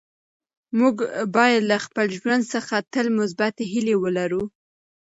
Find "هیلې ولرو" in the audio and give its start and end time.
3.73-4.43